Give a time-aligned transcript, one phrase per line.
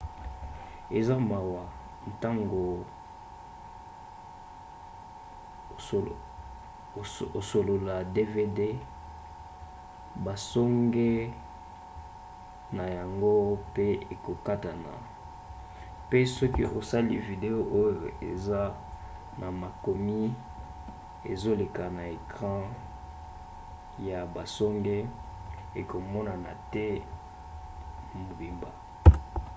[0.97, 1.63] eza mawa
[2.09, 2.59] ntango
[7.39, 8.59] osolola dvd
[10.25, 11.11] basonge
[12.77, 13.33] na yango
[13.75, 14.93] pe ekokatana
[16.09, 18.61] pe soki osali video oyo eza
[19.39, 20.19] na makomi
[21.31, 22.73] ezoleka na ecran pene
[24.07, 24.97] ya basonge
[25.81, 26.85] ekomonana te
[28.21, 28.69] mobimba